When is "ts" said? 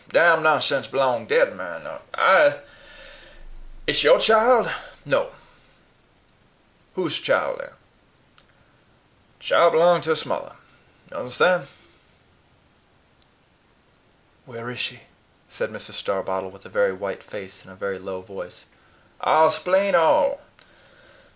10.15-10.25